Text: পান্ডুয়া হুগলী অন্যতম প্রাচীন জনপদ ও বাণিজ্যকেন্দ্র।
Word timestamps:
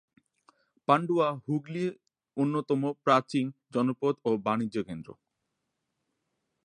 পান্ডুয়া 0.87 1.27
হুগলী 1.45 1.85
অন্যতম 2.37 2.81
প্রাচীন 3.05 3.45
জনপদ 3.73 4.13
ও 4.25 4.31
বাণিজ্যকেন্দ্র। 4.45 5.09